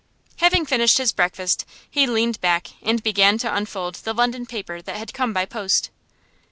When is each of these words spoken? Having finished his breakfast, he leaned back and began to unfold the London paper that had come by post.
Having 0.37 0.65
finished 0.65 0.97
his 0.97 1.11
breakfast, 1.11 1.63
he 1.87 2.07
leaned 2.07 2.41
back 2.41 2.69
and 2.81 3.03
began 3.03 3.37
to 3.37 3.55
unfold 3.55 3.93
the 4.03 4.13
London 4.15 4.47
paper 4.47 4.81
that 4.81 4.95
had 4.95 5.13
come 5.13 5.31
by 5.31 5.45
post. 5.45 5.91